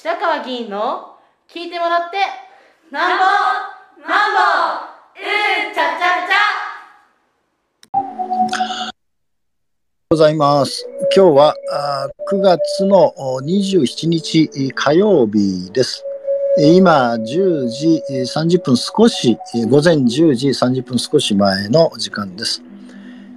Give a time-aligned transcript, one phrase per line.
[0.00, 1.16] 白川議員の
[1.52, 2.18] 聞いてもらって
[2.92, 3.24] なんぼ
[4.08, 4.38] なんぼ
[5.18, 5.22] う
[5.72, 5.82] んちゃちゃ
[6.24, 6.38] ちゃ
[10.10, 10.86] ございます。
[11.16, 16.04] 今日はあー9月のお27日火曜日です。
[16.60, 22.62] えー今10時えー30分少し、えー午前10時30分少し前の時間です。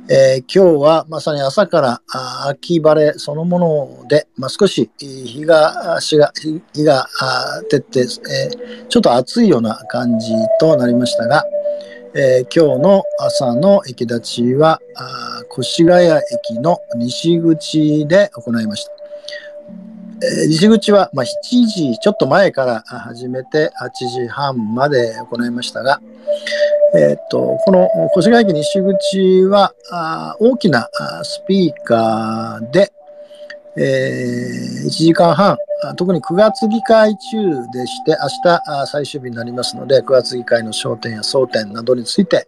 [0.09, 2.02] えー今日はまさに朝から
[2.47, 6.34] 秋晴れそのもので、まあ、少し日が日が
[6.73, 7.07] 日が
[7.70, 11.45] 照って、えーちょっと暑いような感じとなりましたが、
[12.16, 14.81] えー今日の朝の駅立ちは
[15.57, 18.91] 越谷駅の西口で行いました。
[20.23, 26.02] えー西口は、まあ、7時ちょっと前から始めて8時半まで行いましたが、
[26.94, 27.88] えーっとこの
[28.18, 32.91] 越谷駅西口はあ大きなあスピーカーで、
[33.77, 35.58] え1時間半
[35.96, 37.38] 特に9月議会中
[37.72, 42.46] でして明日あ最終日になりますので9月議会の焦点や争点などについて、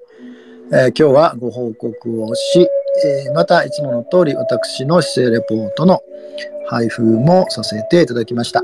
[0.72, 2.68] えー今日はご報告をし、
[3.06, 6.02] えーまたいつもの通り私の姿勢レポートの
[6.68, 8.62] 配布もさせていただきました。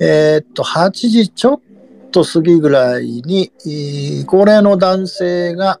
[0.00, 1.60] えーっと8時ちょっ
[2.12, 3.50] と過ぎぐらいに、
[4.26, 5.80] 高齢の男性が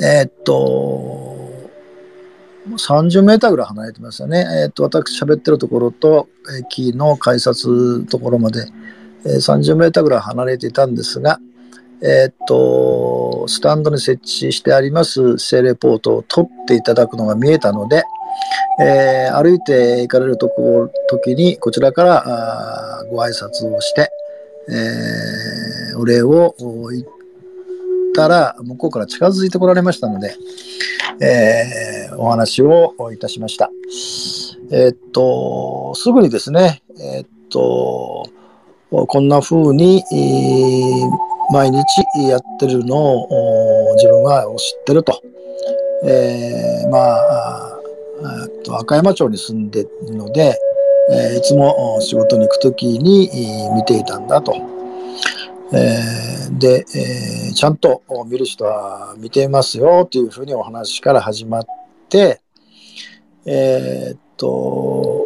[0.00, 1.32] えーっと
[2.66, 4.46] 30メーターぐらい離れてますよね。
[4.62, 6.28] えーっと私喋ってるところと
[6.60, 8.66] 駅の改札ところまで、
[9.24, 11.38] えー30メーターぐらい離れていたんですが、
[12.02, 18.02] えーっと、スタンドに設置してあります性レポートを取っていただくのが見えたので、
[18.80, 22.24] えー歩いて行かれるとこ時にこちらから
[23.00, 24.10] あーご挨拶をして、
[24.68, 26.54] えーお礼を
[26.90, 27.04] 言っ
[28.14, 30.34] たら向こうから近づいてこられましたので、
[31.20, 33.70] えーお話をいたしました。
[34.70, 38.24] えーっと、すぐにですね、えーっと、
[38.90, 40.02] こんな風に、
[41.52, 41.84] 毎日
[42.28, 45.20] やってるのを自分は知ってると。
[46.04, 47.78] えーまあ、あ
[48.44, 50.58] えっと赤山町に住んでるので、
[51.12, 53.28] えーいつも仕事に行くときに
[53.74, 54.54] 見ていたんだと。
[55.74, 61.66] えーで、えーちゃんと見る人は見ていますよというふうにお話から始まっ
[62.08, 62.40] て、
[63.44, 65.24] えーっと、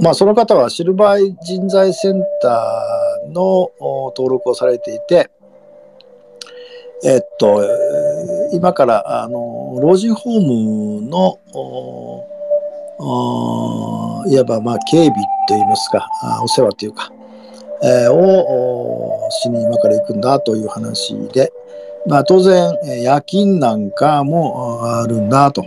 [0.00, 3.70] まあ、その方はシルバー人材センターの
[4.16, 5.30] 登録をされていて、
[7.04, 7.62] えっと、
[8.52, 11.38] 今から、あの、老人ホームの、
[13.00, 15.12] いわば、まあ、警備
[15.48, 16.08] といいますか、
[16.42, 17.10] お世話というか、
[17.82, 21.52] えーをしに今から行くんだという話で、
[22.06, 25.64] まあ、当然、夜勤なんかもあるんだと。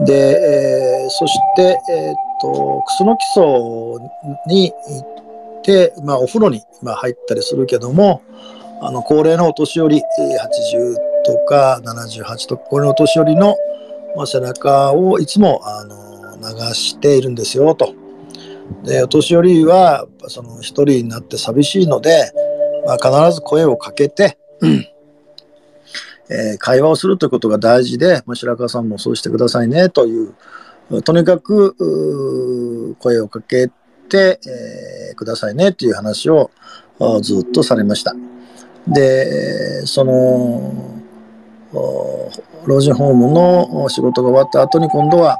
[0.00, 4.12] で、えーそして、えーっと、楠木荘
[4.46, 5.04] に行
[5.58, 8.22] って、まあ、お風呂に、入ったりするけども、
[8.80, 10.94] あの、高齢のお年寄り、80
[11.24, 13.56] とか78とか、高齢のお年寄りの、
[14.16, 15.99] まあ、背中をいつも、あの、
[16.40, 17.94] 流しているんですよ、と。
[18.84, 22.32] で、お年寄りは、その、一人になって寂しいので、
[22.86, 24.38] まあ、必ず声をかけて、
[26.32, 30.32] えー会話をするということが大事で、ま、白川さんもそうしてくださいねという、
[31.02, 33.68] とにかく声をかけ
[34.08, 36.50] て、えーくださいねという話を
[37.20, 38.14] ずっとされました。
[38.86, 40.72] で、その、
[42.64, 45.38] 老人ホームの仕事が終わった後に今度は、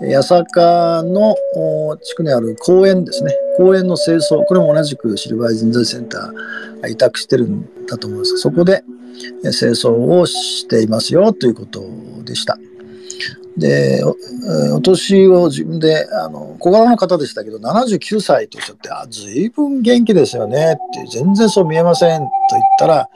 [0.00, 1.36] 八坂の
[2.02, 3.34] 地区にある公園ですね。
[3.56, 8.36] 公園の清掃、これも同じくシルバー人材センターが委託してるんだと思います。
[8.36, 8.84] そこで
[9.42, 11.82] 清掃をしていますよということ
[12.24, 12.58] でした。
[13.56, 14.02] で、
[14.74, 23.08] お年を自分で、あの、小柄の方でしたけど、79歳とおっしゃって、あ、随分元気ですよねって、全然そう見えませんと言ったら、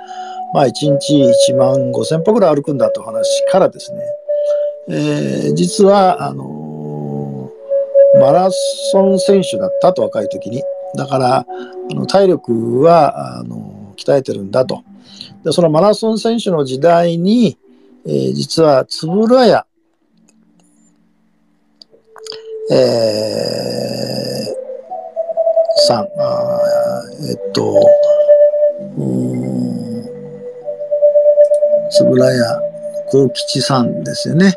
[0.54, 3.98] まあ、1日1万5千歩ぐらい歩くんだと話からですね、
[4.88, 6.69] えー実は、あの
[8.20, 10.62] マラソン選手だったと若い時に。
[10.94, 11.46] だから、あ
[11.94, 14.82] の体力は、あの鍛えてるんだと。
[15.44, 17.56] で、そのマラソン選手の時代に、
[18.06, 19.66] えー実は、つぶらや、
[22.70, 23.10] えー
[25.86, 26.60] さん、あ
[27.30, 27.80] えっと、
[32.00, 32.38] 円谷
[33.10, 34.56] 幸吉さんですよね。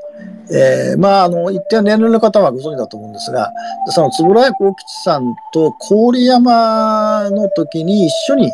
[0.51, 3.51] えーまあ、あの、一定年齢の方はご存知だと思うんですが、
[3.87, 8.51] その円谷幸吉さんと郡山の時に一緒に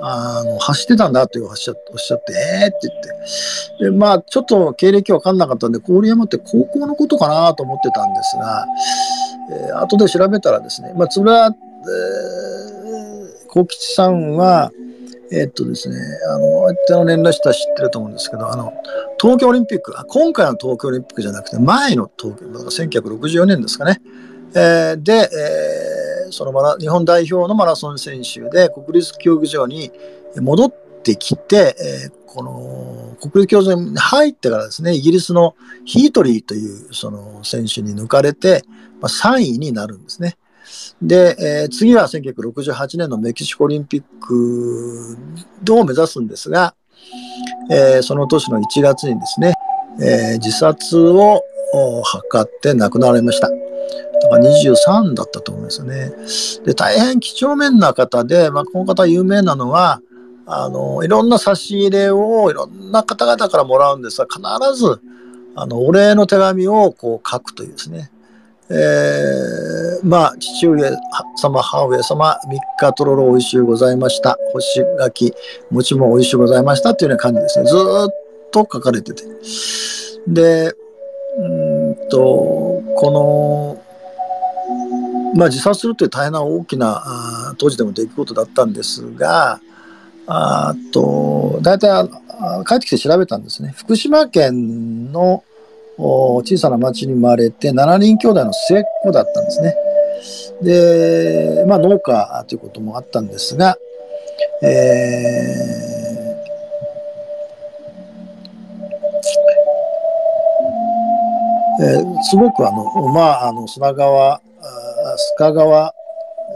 [0.00, 3.00] あの走ってたんだとおっしゃって、おっしゃってえーって言っ
[3.78, 3.84] て。
[3.84, 8.66] で、まあ、ちょっと経歴わかんなかったんで、郡山って高校のことかなと思ってたんですが、
[9.68, 11.56] えー後で調べたらですね、まあ、円谷
[11.86, 14.70] えー、幸吉さんは、
[15.32, 15.96] えー、っとですね、
[16.30, 18.72] あの、相手の年齢人は知ってると思うんですけど、あの、
[19.20, 24.00] 東京オリンピック、今回の東京オリンピックじゃなくて、前の東京、1964年ですかね。
[24.54, 29.90] えー、で、えー、そのマラ日本代表のマラソン選手で国立競技場に
[30.40, 38.62] 戻ってきて、えー、この国立競技場に入ってからですね、イギリスのヒートリーというその選手に抜かれて、
[39.00, 40.36] まあ、3位になるんですね。
[41.02, 45.16] で、えー、次は1968年のメキシコオリンピック
[45.70, 46.74] を目指すんですが、
[47.70, 49.54] えー、その年の1月にですね、
[50.00, 53.48] えー、自殺を図って亡くなられました。
[53.48, 56.12] だから23だったと思うんですよね。
[56.64, 60.00] で、大変几帳面な方で、まあ、この方有名なのは、
[60.46, 64.42] あの、いろんな差し入れをいろんな方々からもらうんですが、必
[64.74, 65.00] ず、
[65.56, 68.10] あの、お礼の手紙をこう書くというですね。
[68.70, 70.90] えー、まあ、父上
[71.40, 74.38] 様、母上様、三日とろろ美味しゅうございました。
[74.52, 75.34] 干し柿、
[75.70, 77.68] 餅も美味しゅうございましたっていうような感じですね。
[77.68, 77.78] ずっ
[78.50, 79.24] と書かれてて。
[80.26, 80.72] で、
[81.38, 83.82] うんと、この、
[85.34, 89.60] まあ、自殺するという大変な大きなあ当時でも出来事だったんですが、
[90.26, 92.08] あと大体
[92.66, 93.74] 帰ってきて調べたんですね。
[93.76, 95.42] 福島県の
[95.96, 99.76] 小さな町に生まれて7人兄弟の末っ子だったんですね。
[100.62, 103.76] で、まあ農家ということもあったんですが、
[104.62, 105.94] えー
[111.80, 114.40] えー、すごくあの、まあ、あの砂川、
[115.38, 115.94] 須賀川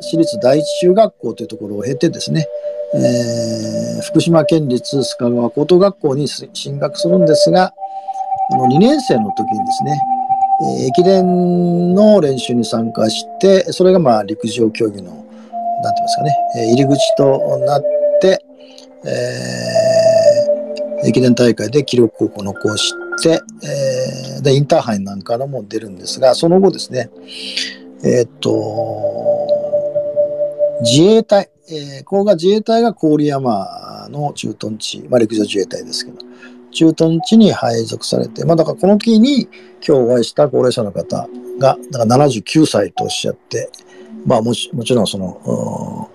[0.01, 2.47] 市立第一中学校というところを経てですね、
[2.95, 7.75] えー、福島県立須賀川高等学校に進学するんですが、
[8.51, 10.01] あの2年生の時にですね、
[10.81, 15.33] えー、駅伝の練習に参加して、それがまあ陸上競技の、なんて言い
[16.01, 17.83] ますかね、えー、入り口となっ
[18.21, 18.43] て、
[19.05, 27.11] えー、駅伝大会で記録を残して、えー、で、インターハイなんかのも出るんですが、その後ですね、
[28.03, 29.47] えー、っと、
[30.83, 36.19] 自衛隊、えー、ここが自衛隊が郡山の駐屯地、まあ陸上自衛隊ですけど、
[36.71, 39.51] 駐屯地に配属されて、まあだからこの時に今
[39.81, 41.29] 日お会いした高齢者の方
[41.59, 43.71] が、だから79歳とおっしゃって、
[44.27, 46.11] まあもちもちろんその、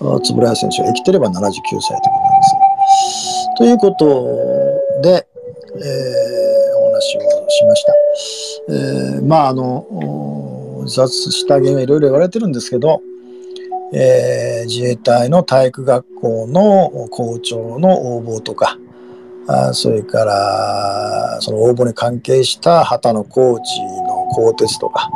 [0.00, 5.26] 円谷選手が生きてれば79歳ということなんですということで、
[5.74, 7.94] えー、お話をしました。
[8.68, 9.86] えー、まああの、
[10.84, 13.00] 自殺した原因いろいろ言われてるんですけど、
[13.92, 18.78] えー、自衛隊の体育学校の校長の応募とか、
[19.48, 25.08] あそれからその応募に関係した旗のコーチの更迭とか、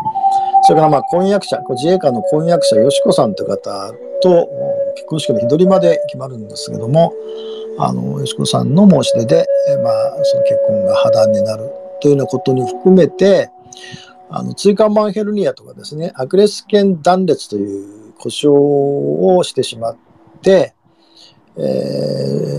[0.62, 3.92] それからまあ婚約者、自衛官の婚約者、よしこさんという方
[4.22, 4.48] と
[4.94, 7.12] 結婚式の日取りまで決まるんですけども、
[7.78, 9.46] あの、よしこさんの申し出で、
[9.82, 13.50] まあ、その結婚が破談になるというようなことに含めて、
[14.28, 19.96] あの、椎間板ヘルニアとかですね、アクレス腱断裂という故障をしてしまっ
[20.42, 20.74] て、
[21.56, 22.49] えー、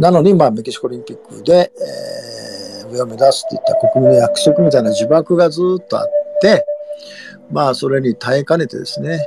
[0.00, 1.70] なのに、まあ、メキシコオリンピックで、
[2.82, 6.08] えー、上を目指すっていった国民の約束みたいな呪縛がずっとあっ
[6.40, 6.64] て、
[7.50, 9.26] まあ、それに耐えかねてですね、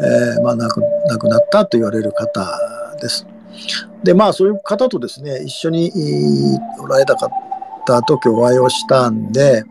[0.00, 2.46] えー、まあ亡く、亡くなったと言われる方
[3.00, 3.26] です。
[4.04, 5.90] で、まあ、そういう方とですね、一緒に
[6.80, 7.28] おられた方
[8.02, 9.64] と今日お会いをしたんで、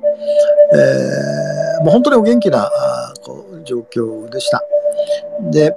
[0.73, 2.69] えー、もう本当にお元気な
[3.23, 4.61] こう状況でした。
[5.51, 5.73] で、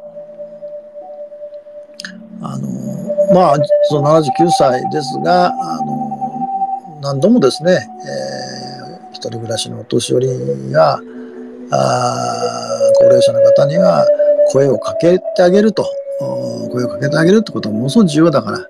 [2.42, 2.85] あの、
[3.32, 3.56] まあ、
[3.88, 11.00] その79歳ですが、あの、何度もですね、えー、一人暮らしのお年寄りが、
[11.70, 14.06] あ高齢者の方には
[14.52, 15.84] 声をかけてあげると、
[16.70, 18.66] 声をかけてあげるってことはものすごく重要だから、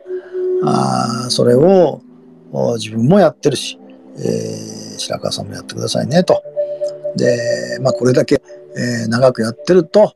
[0.65, 2.01] あそれを
[2.79, 3.79] 自分もやってるし、
[4.19, 6.43] えー、白川さんもやってくださいねと。
[7.17, 8.43] で、まあ、これだけ、
[8.77, 10.15] えー、長くやってると、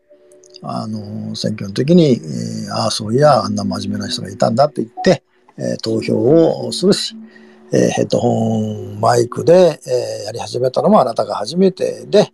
[0.62, 5.22] あの、選挙の時に、えー、ああ、そういや、あんな真面目な人がいたんだって言って、
[5.56, 7.14] えー、投票をするし、
[7.72, 12.32] えー、ヘッドホンマイクで、えー、やり始めたのもあなたが初めてで、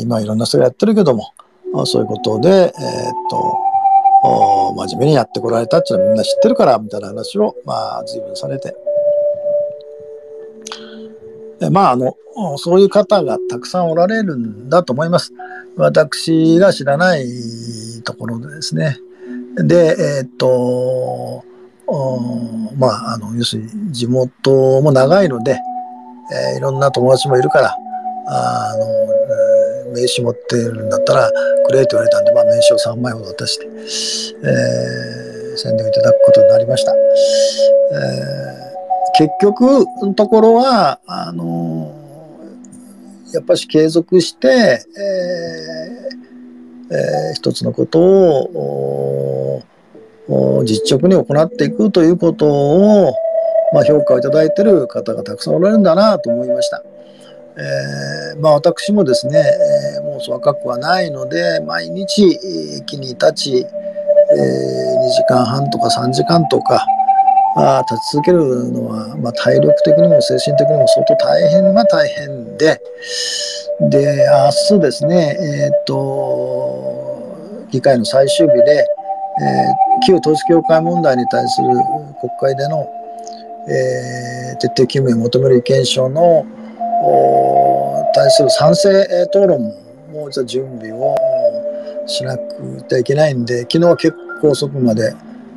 [0.00, 1.32] 今いろんな人がやってるけども、
[1.86, 2.72] そういうことで、えー、っ
[3.30, 3.56] と、
[4.76, 8.74] 真面目にやってこられたっていうのはみんな知ってるから、みたいな話を、まあ、随分されて。
[11.70, 12.16] まあ、あの、
[12.56, 15.32] そういう方がたくさんおられるんだと思います。
[15.78, 17.24] 私が知らない
[18.04, 18.98] ところでですね。
[19.56, 21.44] で、えー、っと、
[22.76, 25.58] まあ、あの、要するに地元も長いので、
[26.52, 27.76] えー、いろんな友達もいるから、
[28.26, 31.30] あの、名刺持ってるんだったら
[31.66, 36.92] くれと言われたんで、まあ、名刺を3枚ほど渡して、えー、宣伝をいただくことになりました。
[36.92, 41.77] えー、結局のところは、あのー、
[43.32, 49.62] やっぱし継続して、えーえー、一つのことを
[50.64, 53.12] 実直に行っていくということを、
[53.74, 56.82] まあ、評価をいただいている方がたくさんおられるんだなと思いました。
[57.60, 59.42] えー、まあ、私もですね、
[59.96, 62.38] えー、もう若くはないので毎日
[62.86, 63.66] 木に立ち、えー、2
[65.10, 66.86] 時間半とか3時間とか
[67.60, 72.80] あ立ち続けるのは、まあ、体力的にも精神的にも相当大変は大変で。
[73.90, 74.26] で
[74.70, 81.68] 明日ですね、えーと、議会の最終日で、えー、旧統一教会問題に対する
[82.38, 82.88] 国会での、
[83.68, 86.44] えー、徹底究明を求める意見書の
[88.14, 89.62] 対する賛成討論
[90.12, 91.14] も準備を
[92.06, 95.14] しなくてはいけないんで昨日は結構遅くまで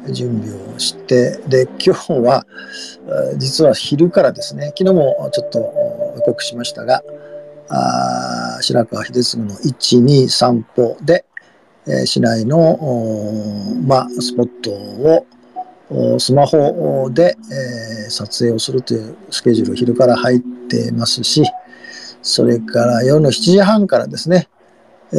[0.10, 2.46] 準備をしてで今日は
[3.38, 5.60] 実は昼からですね昨日もちょっと
[6.16, 7.04] 予告しましたが
[7.70, 11.26] あ白川秀次の123歩で、
[11.88, 12.78] えー、市内の、
[13.86, 21.44] ま、スポットをスマホで、えー、撮影をするというスケジュール昼から入ってますし
[22.22, 24.48] それから夜の7時半からですね、
[25.14, 25.18] え、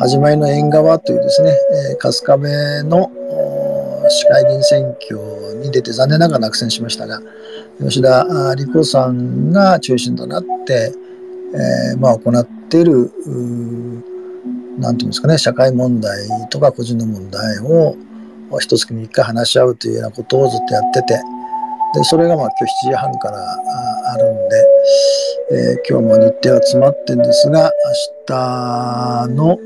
[0.00, 1.50] 始まりの縁側というですね、
[1.90, 3.12] えー、春日部の
[4.08, 7.20] 市会議員選挙に出て残念ながら落選しましたが、
[7.78, 8.26] 吉田
[8.56, 10.94] 理子さんが中心となって、
[11.92, 13.12] えー、まあ行っている、
[14.78, 17.94] なんていうんですかね、社会問題とか個人の問題を
[18.58, 21.20] 一月に一回話し合うというようなことをずっとやってて、
[21.92, 23.36] でそれがまあ今日7時半から
[24.14, 24.66] あるんで、
[25.52, 27.70] えー、今日も日程は詰まってるんですが
[28.28, 29.58] 明日の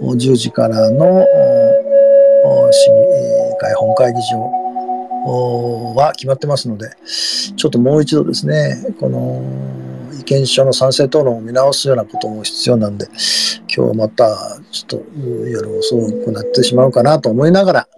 [0.00, 1.24] 10時からの
[2.70, 6.90] 市議会本会議場は決まってますので
[7.56, 9.42] ちょっともう一度ですねこの
[10.20, 13.06] 意見書の賛成討論を見直すようなことも必要なんで
[13.74, 15.04] 今日またちょっと
[15.48, 17.88] 夜遅くなってしまうかなと思いながら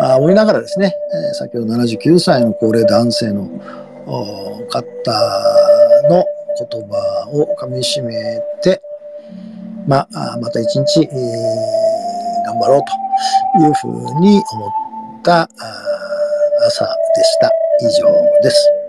[0.00, 0.94] あ思いながらですね、
[1.30, 3.48] え、先ほど79歳の高齢男性の
[4.68, 4.80] 方
[6.08, 6.24] の
[6.58, 8.82] 言葉をかみしめて、
[9.92, 12.80] まあ、また一日、えー、頑張ろう
[13.60, 14.70] というふうに思っ
[15.22, 15.42] た
[16.66, 17.50] 朝でした。
[17.82, 18.81] 以上です。